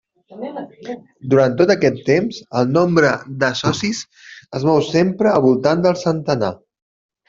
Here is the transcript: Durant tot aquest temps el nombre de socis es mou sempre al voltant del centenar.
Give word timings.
Durant 1.33 1.53
tot 1.59 1.73
aquest 1.75 2.01
temps 2.09 2.41
el 2.63 2.73
nombre 2.79 3.13
de 3.45 3.53
socis 3.63 4.03
es 4.33 4.69
mou 4.73 4.85
sempre 4.93 5.35
al 5.39 5.49
voltant 5.51 5.89
del 5.89 6.05
centenar. 6.09 6.57